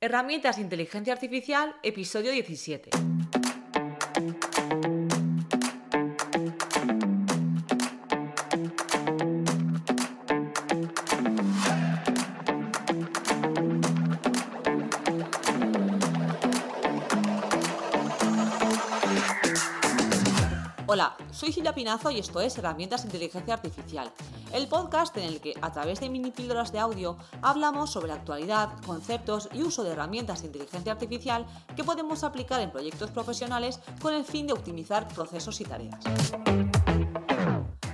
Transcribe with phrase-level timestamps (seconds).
[0.00, 2.90] Herramientas de inteligencia artificial, episodio 17.
[20.86, 24.12] Hola, soy Silvia Pinazo y esto es Herramientas de Inteligencia Artificial,
[24.52, 28.14] el podcast en el que a través de mini píldoras de audio hablamos sobre la
[28.14, 31.46] actualidad, conceptos y uso de herramientas de inteligencia artificial
[31.76, 36.00] que podemos aplicar en proyectos profesionales con el fin de optimizar procesos y tareas.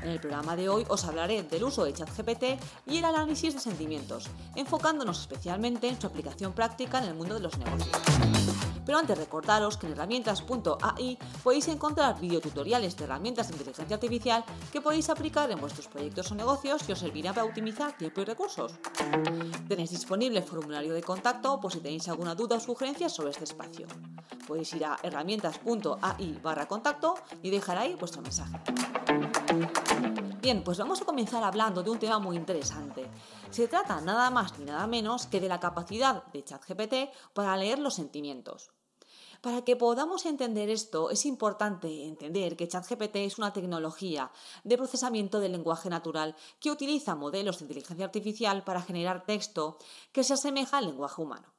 [0.04, 3.60] En el programa de hoy os hablaré del uso de ChatGPT y el análisis de
[3.60, 7.96] sentimientos, enfocándonos especialmente en su aplicación práctica en el mundo de los negocios.
[8.84, 14.82] Pero antes recordaros que en herramientas.ai podéis encontrar videotutoriales de herramientas de inteligencia artificial que
[14.82, 18.74] podéis aplicar en vuestros proyectos o negocios y os servirá para optimizar tiempo y recursos.
[19.66, 23.44] Tenéis disponible el formulario de contacto por si tenéis alguna duda o sugerencia sobre este
[23.44, 23.86] espacio.
[24.46, 28.60] Podéis ir a herramientas.ai barra contacto y dejar ahí vuestro mensaje.
[30.44, 33.08] Bien, pues vamos a comenzar hablando de un tema muy interesante.
[33.50, 36.94] Se trata nada más ni nada menos que de la capacidad de ChatGPT
[37.32, 38.70] para leer los sentimientos.
[39.40, 44.30] Para que podamos entender esto, es importante entender que ChatGPT es una tecnología
[44.64, 49.78] de procesamiento del lenguaje natural que utiliza modelos de inteligencia artificial para generar texto
[50.12, 51.54] que se asemeja al lenguaje humano.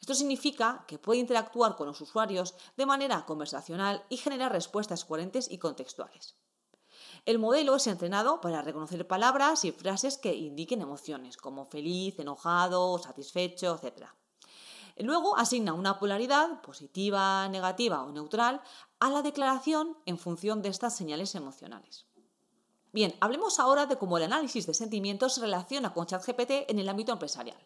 [0.00, 5.50] Esto significa que puede interactuar con los usuarios de manera conversacional y generar respuestas coherentes
[5.50, 6.36] y contextuales.
[7.24, 12.98] El modelo es entrenado para reconocer palabras y frases que indiquen emociones, como feliz, enojado,
[12.98, 14.06] satisfecho, etc.
[14.98, 18.60] Luego asigna una polaridad positiva, negativa o neutral
[18.98, 22.06] a la declaración en función de estas señales emocionales.
[22.92, 26.88] Bien, hablemos ahora de cómo el análisis de sentimientos se relaciona con ChatGPT en el
[26.88, 27.58] ámbito empresarial.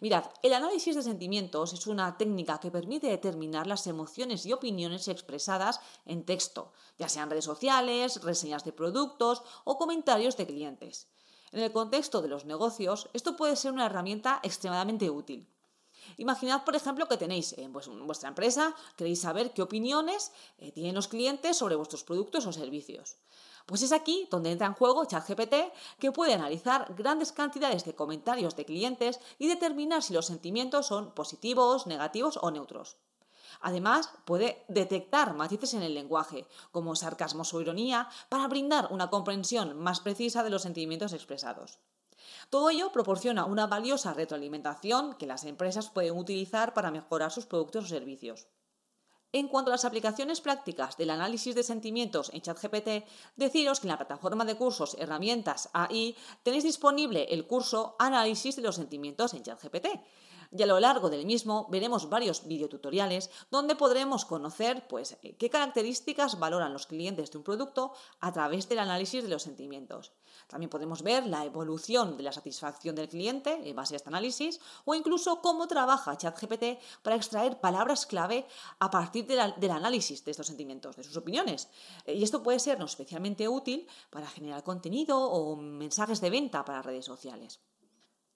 [0.00, 5.08] Mirad, el análisis de sentimientos es una técnica que permite determinar las emociones y opiniones
[5.08, 11.08] expresadas en texto, ya sean redes sociales, reseñas de productos o comentarios de clientes.
[11.52, 15.48] En el contexto de los negocios, esto puede ser una herramienta extremadamente útil.
[16.18, 21.08] Imaginad, por ejemplo, que tenéis en vuestra empresa, queréis saber qué opiniones eh, tienen los
[21.08, 23.16] clientes sobre vuestros productos o servicios.
[23.66, 25.54] Pues es aquí donde entra en juego ChatGPT,
[25.98, 31.12] que puede analizar grandes cantidades de comentarios de clientes y determinar si los sentimientos son
[31.12, 32.96] positivos, negativos o neutros.
[33.60, 39.76] Además, puede detectar matices en el lenguaje, como sarcasmos o ironía, para brindar una comprensión
[39.78, 41.80] más precisa de los sentimientos expresados.
[42.50, 47.86] Todo ello proporciona una valiosa retroalimentación que las empresas pueden utilizar para mejorar sus productos
[47.86, 48.46] o servicios.
[49.32, 53.04] En cuanto a las aplicaciones prácticas del análisis de sentimientos en ChatGPT,
[53.36, 58.62] deciros que en la plataforma de cursos Herramientas AI tenéis disponible el curso Análisis de
[58.62, 59.86] los sentimientos en ChatGPT
[60.50, 65.50] y a lo largo del mismo veremos varios videotutoriales donde podremos conocer pues, eh, qué
[65.50, 70.12] características valoran los clientes de un producto a través del análisis de los sentimientos.
[70.48, 74.60] También podemos ver la evolución de la satisfacción del cliente en base a este análisis
[74.84, 78.46] o incluso cómo trabaja ChatGPT para extraer palabras clave
[78.78, 81.68] a partir del análisis de estos sentimientos, de sus opiniones.
[82.04, 86.82] Eh, y esto puede sernos especialmente útil para generar contenido o mensajes de venta para
[86.82, 87.60] redes sociales.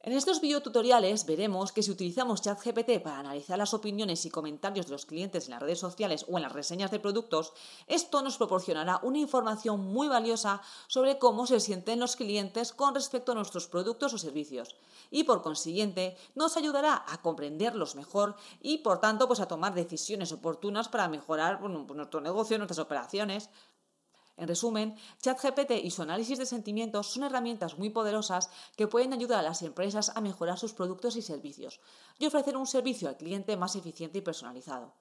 [0.03, 4.93] En estos videotutoriales veremos que si utilizamos ChatGPT para analizar las opiniones y comentarios de
[4.93, 7.53] los clientes en las redes sociales o en las reseñas de productos,
[7.87, 13.33] esto nos proporcionará una información muy valiosa sobre cómo se sienten los clientes con respecto
[13.33, 14.75] a nuestros productos o servicios
[15.11, 20.33] y por consiguiente nos ayudará a comprenderlos mejor y por tanto pues a tomar decisiones
[20.33, 23.51] oportunas para mejorar nuestro negocio, nuestras operaciones.
[24.41, 29.41] En resumen, ChatGPT y su análisis de sentimientos son herramientas muy poderosas que pueden ayudar
[29.41, 31.79] a las empresas a mejorar sus productos y servicios
[32.19, 34.95] y ofrecer un servicio al cliente más eficiente y personalizado.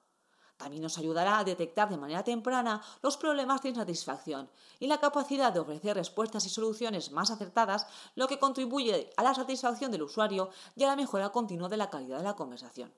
[0.58, 5.50] También nos ayudará a detectar de manera temprana los problemas de insatisfacción y la capacidad
[5.50, 7.86] de ofrecer respuestas y soluciones más acertadas,
[8.16, 11.88] lo que contribuye a la satisfacción del usuario y a la mejora continua de la
[11.88, 12.92] calidad de la conversación.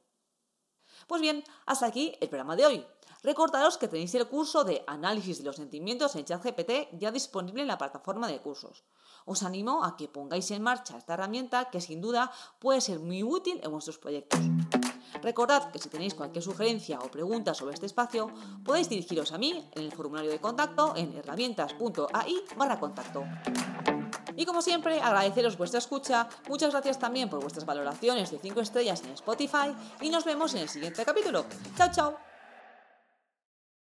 [1.07, 2.87] Pues bien, hasta aquí el programa de hoy.
[3.23, 7.69] Recordaros que tenéis el curso de análisis de los sentimientos en ChatGPT ya disponible en
[7.69, 8.83] la plataforma de cursos.
[9.25, 13.23] Os animo a que pongáis en marcha esta herramienta que sin duda puede ser muy
[13.23, 14.41] útil en vuestros proyectos.
[15.23, 18.27] Recordad que si tenéis cualquier sugerencia o pregunta sobre este espacio,
[18.65, 23.23] podéis dirigiros a mí en el formulario de contacto en herramientas.ai barra contacto.
[24.37, 29.03] Y como siempre, agradeceros vuestra escucha, muchas gracias también por vuestras valoraciones de 5 estrellas
[29.05, 31.45] en Spotify y nos vemos en el siguiente capítulo.
[31.77, 32.32] ¡Chao, chao!